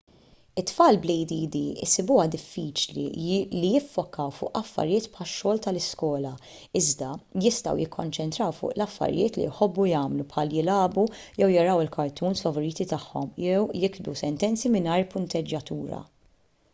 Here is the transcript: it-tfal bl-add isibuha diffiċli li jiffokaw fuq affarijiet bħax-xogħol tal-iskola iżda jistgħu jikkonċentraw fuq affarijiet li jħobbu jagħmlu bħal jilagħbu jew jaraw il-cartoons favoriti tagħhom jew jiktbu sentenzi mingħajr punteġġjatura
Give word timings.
it-tfal 0.59 0.95
bl-add 1.01 1.57
isibuha 1.87 2.23
diffiċli 2.35 3.03
li 3.33 3.69
jiffokaw 3.73 4.31
fuq 4.37 4.55
affarijiet 4.61 5.09
bħax-xogħol 5.17 5.61
tal-iskola 5.65 6.31
iżda 6.81 7.11
jistgħu 7.45 7.75
jikkonċentraw 7.83 8.57
fuq 8.61 8.83
affarijiet 8.87 9.37
li 9.41 9.45
jħobbu 9.51 9.87
jagħmlu 9.93 10.27
bħal 10.33 10.57
jilagħbu 10.57 11.07
jew 11.43 11.51
jaraw 11.59 11.85
il-cartoons 11.87 12.45
favoriti 12.49 12.91
tagħhom 12.95 13.31
jew 13.49 13.63
jiktbu 13.85 14.19
sentenzi 14.27 14.75
mingħajr 14.79 15.09
punteġġjatura 15.17 16.05